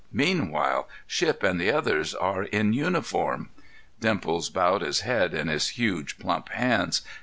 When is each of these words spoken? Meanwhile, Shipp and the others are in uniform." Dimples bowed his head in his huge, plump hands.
Meanwhile, 0.11 0.89
Shipp 1.05 1.43
and 1.43 1.61
the 1.61 1.71
others 1.71 2.15
are 2.15 2.41
in 2.41 2.73
uniform." 2.73 3.51
Dimples 3.99 4.49
bowed 4.49 4.81
his 4.81 5.01
head 5.01 5.35
in 5.35 5.47
his 5.47 5.67
huge, 5.77 6.17
plump 6.17 6.49
hands. 6.49 7.03